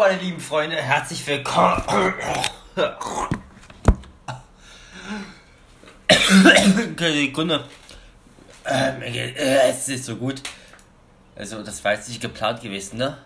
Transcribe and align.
meine 0.00 0.18
lieben 0.18 0.40
Freunde, 0.40 0.76
herzlich 0.76 1.26
willkommen. 1.26 1.82
Sekunde. 6.96 7.64
Äh, 8.64 9.68
es 9.68 9.90
ist 9.90 10.06
so 10.06 10.16
gut. 10.16 10.40
Also, 11.36 11.62
das 11.62 11.84
war 11.84 11.92
jetzt 11.92 12.08
nicht 12.08 12.22
geplant 12.22 12.62
gewesen, 12.62 12.96
ne? 12.96 13.18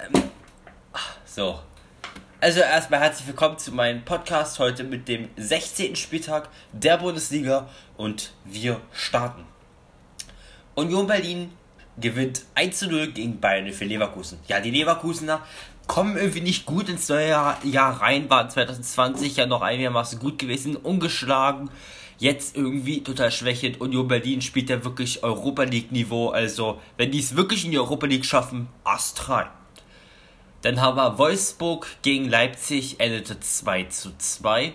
Ähm, 0.00 0.24
so. 1.24 1.60
Also, 2.40 2.62
erstmal 2.62 2.98
herzlich 2.98 3.28
willkommen 3.28 3.56
zu 3.58 3.70
meinem 3.70 4.04
Podcast 4.04 4.58
heute 4.58 4.82
mit 4.82 5.06
dem 5.06 5.30
16. 5.36 5.94
Spieltag 5.94 6.48
der 6.72 6.96
Bundesliga 6.96 7.68
und 7.96 8.32
wir 8.44 8.80
starten. 8.92 9.44
Union 10.74 11.06
Berlin 11.06 11.52
gewinnt 11.96 12.44
1 12.56 12.76
zu 12.76 12.88
0 12.88 13.12
gegen 13.12 13.38
Bayern 13.40 13.72
für 13.72 13.84
Leverkusen. 13.84 14.40
Ja, 14.48 14.58
die 14.58 14.72
Leverkusener 14.72 15.42
kommen 15.88 16.16
irgendwie 16.16 16.42
nicht 16.42 16.66
gut 16.66 16.88
ins 16.88 17.08
neue 17.08 17.30
Jahr 17.64 18.00
rein, 18.00 18.30
waren 18.30 18.48
2020 18.48 19.36
ja 19.36 19.46
noch 19.46 19.62
einigermaßen 19.62 20.20
gut 20.20 20.38
gewesen, 20.38 20.76
ungeschlagen. 20.76 21.70
Jetzt 22.18 22.56
irgendwie 22.56 23.02
total 23.02 23.32
schwächend. 23.32 23.80
Union 23.80 24.06
Berlin 24.06 24.40
spielt 24.40 24.70
ja 24.70 24.84
wirklich 24.84 25.24
Europa 25.24 25.64
League 25.64 25.90
Niveau. 25.90 26.30
Also, 26.30 26.80
wenn 26.96 27.10
die 27.10 27.18
es 27.18 27.34
wirklich 27.34 27.64
in 27.64 27.72
die 27.72 27.78
Europa 27.78 28.06
League 28.06 28.24
schaffen, 28.24 28.68
astral. 28.84 29.50
Dann 30.62 30.80
haben 30.80 30.96
wir 30.96 31.18
Wolfsburg 31.18 31.86
gegen 32.02 32.28
Leipzig, 32.28 33.00
endete 33.00 33.40
2 33.40 33.84
zu 33.84 34.16
2 34.16 34.74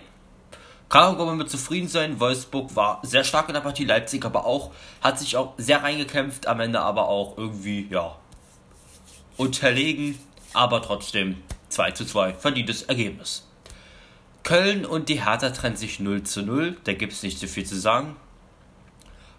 kann 0.94 1.16
auch 1.16 1.34
mit 1.34 1.50
zufrieden 1.50 1.88
sein. 1.88 2.20
Wolfsburg 2.20 2.76
war 2.76 3.00
sehr 3.02 3.24
stark 3.24 3.48
in 3.48 3.54
der 3.54 3.62
Partie, 3.62 3.84
Leipzig 3.84 4.24
aber 4.24 4.46
auch, 4.46 4.70
hat 5.00 5.18
sich 5.18 5.36
auch 5.36 5.54
sehr 5.56 5.82
reingekämpft, 5.82 6.46
am 6.46 6.60
Ende 6.60 6.80
aber 6.80 7.08
auch 7.08 7.36
irgendwie, 7.36 7.88
ja, 7.90 8.14
unterlegen, 9.36 10.16
aber 10.54 10.82
trotzdem 10.82 11.36
2 11.68 11.90
zu 11.92 12.04
2, 12.04 12.34
verdientes 12.34 12.82
Ergebnis. 12.82 13.46
Köln 14.42 14.84
und 14.84 15.08
die 15.08 15.24
Hertha 15.24 15.50
trennen 15.50 15.76
sich 15.76 16.00
0 16.00 16.22
zu 16.22 16.42
0, 16.42 16.76
da 16.84 16.92
gibt 16.92 17.12
es 17.12 17.22
nicht 17.22 17.38
so 17.38 17.46
viel 17.46 17.64
zu 17.64 17.78
sagen. 17.78 18.16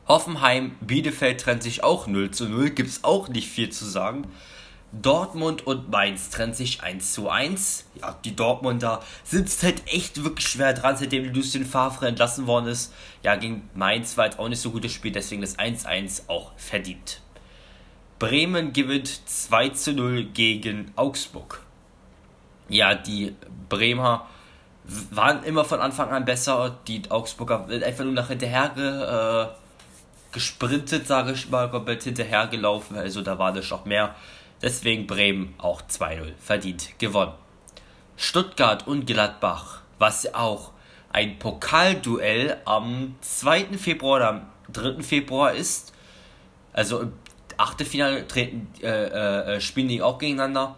Hoffenheim, 0.08 0.76
Bielefeld 0.82 1.42
trennt 1.42 1.64
sich 1.64 1.84
auch 1.84 2.08
0 2.08 2.32
zu 2.32 2.48
0, 2.48 2.70
gibt 2.72 2.90
es 2.90 3.04
auch 3.04 3.28
nicht 3.28 3.48
viel 3.48 3.70
zu 3.70 3.86
sagen. 3.86 4.28
Dortmund 5.02 5.66
und 5.68 5.90
Mainz 5.90 6.30
trennt 6.30 6.56
sich 6.56 6.82
1 6.82 7.14
zu 7.14 7.30
1. 7.30 7.86
Ja, 8.02 8.18
die 8.24 8.36
Dortmunder 8.36 9.02
sind 9.24 9.50
halt 9.62 9.82
echt 9.88 10.24
wirklich 10.24 10.48
schwer 10.48 10.74
dran, 10.74 10.96
seitdem 10.96 11.34
Lucien 11.34 11.66
Favre 11.66 12.08
entlassen 12.08 12.48
worden 12.48 12.68
ist. 12.68 12.94
Ja, 13.24 13.36
gegen 13.36 13.70
Mainz 13.74 14.18
war 14.18 14.26
jetzt 14.26 14.40
auch 14.40 14.48
nicht 14.48 14.62
so 14.62 14.72
gutes 14.72 14.92
Spiel, 14.92 15.12
deswegen 15.12 15.42
das 15.42 15.58
1-1 15.58 16.24
auch 16.28 16.52
verdient. 16.58 17.22
Bremen 18.26 18.74
gewinnt 18.74 19.30
2 19.30 19.70
zu 19.70 19.94
0 19.94 20.24
gegen 20.34 20.92
Augsburg. 20.96 21.62
Ja, 22.70 22.96
die 22.96 23.36
Bremer 23.70 24.26
waren 25.12 25.44
immer 25.44 25.64
von 25.64 25.80
Anfang 25.80 26.10
an 26.10 26.26
besser. 26.26 26.80
Die 26.88 27.04
Augsburger 27.12 27.68
einfach 27.68 28.04
nur 28.04 28.14
nach 28.14 28.30
hinterher 28.30 29.52
äh, 29.54 30.34
gesprintet, 30.34 31.06
sage 31.06 31.34
ich 31.34 31.52
mal, 31.52 31.70
komplett 31.70 32.02
hinterhergelaufen. 32.02 32.98
Also 32.98 33.22
da 33.22 33.38
war 33.38 33.54
das 33.54 33.70
noch 33.70 33.86
mehr. 33.86 34.16
Deswegen 34.60 35.06
Bremen 35.06 35.54
auch 35.60 35.84
2-0 35.84 36.32
verdient 36.40 36.98
gewonnen. 36.98 37.34
Stuttgart 38.18 38.88
und 38.88 39.06
Gladbach, 39.06 39.82
was 40.00 40.34
auch 40.34 40.72
ein 41.12 41.38
Pokalduell 41.38 42.58
am 42.66 43.18
2. 43.22 43.78
Februar 43.78 44.16
oder 44.16 44.30
am 44.30 44.42
3. 44.74 45.04
Februar 45.04 45.54
ist. 45.54 45.94
Also 46.74 47.02
im 47.02 47.14
Achtelfinale 47.58 48.28
treten, 48.28 48.68
äh, 48.82 49.56
äh, 49.56 49.62
spielen 49.62 49.88
die 49.88 50.02
auch 50.02 50.18
gegeneinander. 50.18 50.76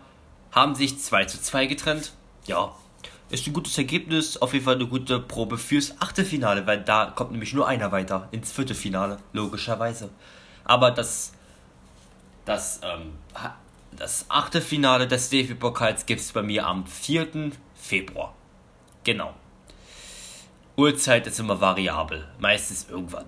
Haben 0.51 0.75
sich 0.75 0.99
2 0.99 1.25
zu 1.25 1.41
2 1.41 1.65
getrennt. 1.65 2.13
Ja, 2.45 2.73
ist 3.29 3.45
ein 3.47 3.53
gutes 3.53 3.77
Ergebnis. 3.77 4.37
Auf 4.37 4.53
jeden 4.53 4.65
Fall 4.65 4.75
eine 4.75 4.87
gute 4.87 5.19
Probe 5.19 5.57
fürs 5.57 5.99
Achtelfinale, 6.01 6.65
weil 6.65 6.81
da 6.81 7.11
kommt 7.15 7.31
nämlich 7.31 7.53
nur 7.53 7.67
einer 7.67 7.91
weiter 7.91 8.29
ins 8.31 8.51
Viertelfinale, 8.51 9.17
logischerweise. 9.33 10.09
Aber 10.63 10.91
das, 10.91 11.33
das 12.45 12.79
ähm, 12.83 13.13
das 13.97 14.25
achte 14.29 14.61
Finale 14.61 15.07
des 15.07 15.29
DFB-Pokals 15.29 16.05
gibt 16.05 16.21
es 16.21 16.31
bei 16.31 16.43
mir 16.43 16.65
am 16.67 16.85
4. 16.85 17.51
Februar. 17.75 18.33
Genau. 19.03 19.33
Uhrzeit 20.75 21.25
ist 21.25 21.39
immer 21.39 21.59
variabel, 21.59 22.27
meistens 22.39 22.87
irgendwann. 22.89 23.25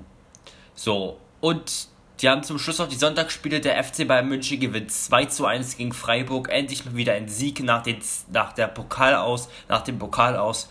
So, 0.76 1.20
und 1.42 1.88
die 2.22 2.30
haben 2.30 2.44
zum 2.44 2.60
Schluss 2.60 2.80
noch 2.80 2.90
die 2.90 2.96
Sonntagsspiele. 2.96 3.62
Der 3.62 3.82
FC 3.82 4.08
Bayern 4.08 4.28
München 4.28 4.60
gewinnt 4.60 4.92
2 4.92 5.26
zu 5.26 5.46
1 5.46 5.78
gegen 5.78 5.94
Freiburg. 5.94 6.50
Endlich 6.50 6.84
mal 6.86 6.96
wieder 6.96 7.14
ein 7.14 7.30
Sieg 7.30 7.64
nach, 7.64 7.84
den, 7.84 8.00
nach 8.32 8.54
der 8.54 8.68
Pokal 8.68 9.16
aus, 9.16 9.50
nach 9.70 9.82
dem 9.82 10.00
Pokal 10.00 10.36
aus. 10.36 10.70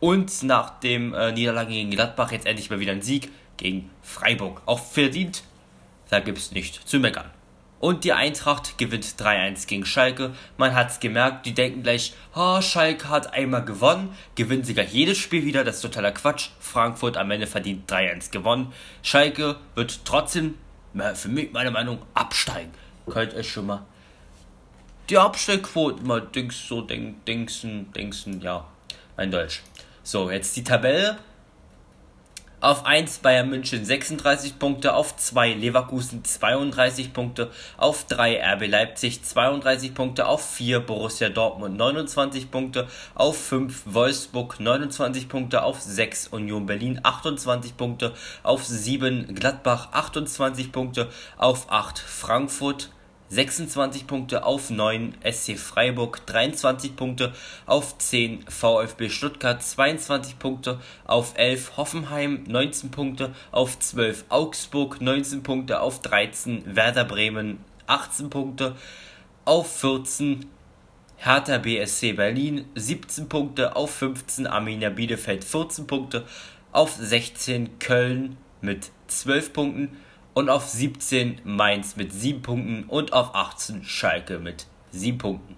Und 0.00 0.42
nach 0.42 0.80
dem 0.80 1.14
äh, 1.14 1.32
Niederlage 1.32 1.72
gegen 1.72 1.90
Gladbach 1.90 2.32
jetzt 2.32 2.46
endlich 2.46 2.70
mal 2.70 2.80
wieder 2.80 2.92
ein 2.92 3.02
Sieg 3.02 3.30
gegen 3.56 3.90
Freiburg. 4.02 4.62
Auch 4.66 4.78
verdient, 4.78 5.42
da 6.08 6.20
gibt 6.20 6.38
es 6.38 6.52
nicht 6.52 6.88
zu 6.88 6.98
meckern. 6.98 7.30
Und 7.78 8.04
die 8.04 8.14
Eintracht 8.14 8.78
gewinnt 8.78 9.04
3-1 9.04 9.66
gegen 9.66 9.84
Schalke. 9.84 10.32
Man 10.56 10.74
hat 10.74 10.90
es 10.90 11.00
gemerkt, 11.00 11.44
die 11.44 11.52
denken 11.52 11.82
gleich, 11.82 12.14
oh, 12.34 12.60
Schalke 12.62 13.10
hat 13.10 13.34
einmal 13.34 13.64
gewonnen, 13.64 14.14
gewinnt 14.34 14.66
sogar 14.66 14.86
jedes 14.86 15.18
Spiel 15.18 15.44
wieder, 15.44 15.62
das 15.62 15.76
ist 15.76 15.82
totaler 15.82 16.12
Quatsch. 16.12 16.48
Frankfurt 16.58 17.18
am 17.18 17.30
Ende 17.30 17.46
verdient 17.46 17.90
3-1 17.90 18.30
gewonnen. 18.30 18.72
Schalke 19.02 19.56
wird 19.74 20.00
trotzdem, 20.06 20.54
für 21.14 21.28
mich, 21.28 21.52
meine 21.52 21.70
Meinung, 21.70 22.02
absteigen. 22.14 22.72
Könnt 23.08 23.32
ihr 23.32 23.44
schon 23.44 23.66
mal 23.66 23.86
die 25.08 25.18
Abstellquote 25.18 26.02
mal 26.02 26.20
dings, 26.20 26.66
so 26.66 26.82
denk, 26.82 27.24
dingsen, 27.26 27.92
dingsen, 27.92 28.40
ja, 28.40 28.66
mein 29.16 29.30
Deutsch. 29.30 29.62
So, 30.02 30.30
jetzt 30.30 30.56
die 30.56 30.64
Tabelle. 30.64 31.18
Auf 32.62 32.86
1 32.86 33.18
Bayern 33.18 33.50
München 33.50 33.84
36 33.84 34.58
Punkte, 34.58 34.94
auf 34.94 35.14
2 35.14 35.52
Leverkusen 35.52 36.24
32 36.24 37.12
Punkte, 37.12 37.50
auf 37.76 38.06
3 38.06 38.42
RB 38.54 38.66
Leipzig 38.66 39.22
32 39.22 39.92
Punkte, 39.92 40.26
auf 40.26 40.42
4 40.52 40.80
Borussia 40.80 41.28
Dortmund 41.28 41.76
29 41.76 42.50
Punkte, 42.50 42.88
auf 43.14 43.36
5 43.36 43.82
Wolfsburg 43.84 44.58
29 44.58 45.28
Punkte, 45.28 45.64
auf 45.64 45.82
6 45.82 46.28
Union 46.28 46.64
Berlin 46.64 46.98
28 47.02 47.76
Punkte, 47.76 48.14
auf 48.42 48.64
7 48.64 49.34
Gladbach 49.34 49.88
28 49.92 50.72
Punkte, 50.72 51.10
auf 51.36 51.70
8 51.70 51.98
Frankfurt 51.98 52.88
26 53.28 54.06
Punkte 54.06 54.44
auf 54.44 54.70
9 54.70 55.14
SC 55.24 55.58
Freiburg, 55.58 56.24
23 56.26 56.94
Punkte 56.94 57.32
auf 57.66 57.98
10 57.98 58.44
VfB 58.48 59.08
Stuttgart, 59.08 59.62
22 59.62 60.38
Punkte 60.38 60.80
auf 61.04 61.34
11 61.36 61.76
Hoffenheim, 61.76 62.44
19 62.46 62.90
Punkte 62.90 63.34
auf 63.50 63.78
12 63.78 64.26
Augsburg, 64.28 65.00
19 65.00 65.42
Punkte 65.42 65.80
auf 65.80 66.00
13 66.02 66.76
Werder 66.76 67.04
Bremen, 67.04 67.58
18 67.86 68.30
Punkte 68.30 68.76
auf 69.44 69.80
14 69.80 70.46
Hertha 71.16 71.58
BSC 71.58 72.12
Berlin, 72.12 72.66
17 72.74 73.28
Punkte 73.28 73.74
auf 73.74 73.90
15 73.90 74.46
Arminia 74.46 74.90
Bielefeld, 74.90 75.44
14 75.44 75.86
Punkte 75.86 76.24
auf 76.72 76.94
16 76.94 77.78
Köln 77.78 78.36
mit 78.60 78.90
12 79.08 79.52
Punkten 79.52 79.96
und 80.36 80.50
auf 80.50 80.68
17 80.68 81.40
Mainz 81.44 81.96
mit 81.96 82.12
7 82.12 82.42
Punkten 82.42 82.84
und 82.88 83.14
auf 83.14 83.34
18 83.34 83.84
Schalke 83.84 84.38
mit 84.38 84.66
7 84.90 85.16
Punkten. 85.16 85.56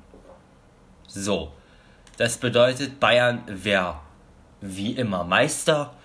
So, 1.09 1.53
das 2.17 2.39
bedeutet, 2.39 3.01
Bayern 3.01 3.43
wäre 3.49 3.97
wie 4.61 4.93
immer 4.93 5.25
Meister. 5.25 5.97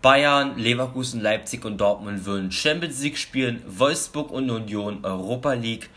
Bayern, 0.00 0.56
Leverkusen, 0.56 1.20
Leipzig 1.20 1.66
und 1.66 1.76
Dortmund 1.76 2.24
würden 2.24 2.50
Champions 2.50 3.02
League 3.02 3.18
spielen, 3.18 3.62
Wolfsburg 3.66 4.30
und 4.30 4.48
Union 4.50 5.04
Europa 5.04 5.52
League. 5.52 5.90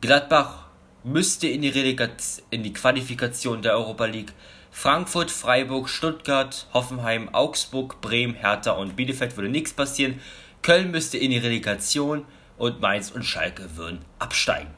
Gladbach 0.00 0.68
müsste 1.04 1.48
in 1.48 1.60
die, 1.60 1.68
Relegat 1.68 2.22
in 2.48 2.62
die 2.62 2.72
Qualifikation 2.72 3.60
der 3.60 3.74
Europa 3.74 4.06
League. 4.06 4.32
Frankfurt, 4.70 5.30
Freiburg, 5.30 5.90
Stuttgart, 5.90 6.66
Hoffenheim, 6.72 7.28
Augsburg, 7.34 8.00
Bremen, 8.00 8.34
Hertha 8.34 8.72
und 8.72 8.96
Bielefeld 8.96 9.36
würde 9.36 9.50
nichts 9.50 9.74
passieren. 9.74 10.18
Köln 10.62 10.90
müsste 10.90 11.18
in 11.18 11.30
die 11.30 11.38
Relegation 11.38 12.24
und 12.56 12.80
Mainz 12.80 13.10
und 13.10 13.24
Schalke 13.24 13.76
würden 13.76 14.04
absteigen. 14.18 14.70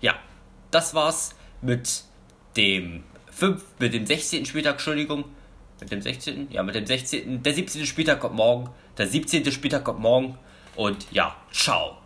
Ja, 0.00 0.14
das 0.70 0.94
war's 0.94 1.34
mit 1.60 2.04
dem 2.56 3.04
5, 3.30 3.62
mit 3.78 3.94
dem 3.94 4.06
16. 4.06 4.46
Spieltag, 4.46 4.74
Entschuldigung. 4.74 5.24
Mit 5.80 5.90
dem 5.90 6.02
16. 6.02 6.50
Ja, 6.50 6.62
mit 6.62 6.74
dem 6.74 6.86
16. 6.86 7.42
Der 7.42 7.54
17. 7.54 7.86
Spieltag 7.86 8.20
kommt 8.20 8.34
morgen. 8.34 8.70
Der 8.98 9.06
17. 9.06 9.50
Spieltag 9.50 9.84
kommt 9.84 10.00
morgen. 10.00 10.38
Und 10.76 11.06
ja, 11.10 11.34
ciao. 11.50 11.98